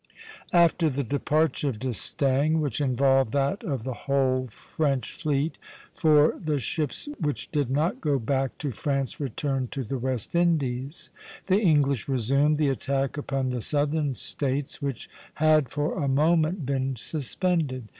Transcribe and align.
After 0.55 0.89
the 0.89 1.03
departure 1.03 1.69
of 1.69 1.77
D'Estaing, 1.77 2.59
which 2.59 2.81
involved 2.81 3.33
that 3.33 3.63
of 3.63 3.83
the 3.83 3.93
whole 4.09 4.47
French 4.47 5.11
fleet, 5.11 5.59
for 5.93 6.39
the 6.41 6.57
ships 6.57 7.07
which 7.19 7.51
did 7.51 7.69
not 7.69 8.01
go 8.01 8.17
back 8.17 8.57
to 8.57 8.71
France 8.71 9.19
returned 9.19 9.71
to 9.73 9.83
the 9.83 9.99
West 9.99 10.33
Indies, 10.33 11.11
the 11.45 11.59
English 11.61 12.07
resumed 12.07 12.57
the 12.57 12.69
attack 12.69 13.15
upon 13.15 13.51
the 13.51 13.61
Southern 13.61 14.15
States, 14.15 14.81
which 14.81 15.07
had 15.35 15.69
for 15.69 16.01
a 16.03 16.07
moment 16.07 16.65
been 16.65 16.95
suspended. 16.95 17.83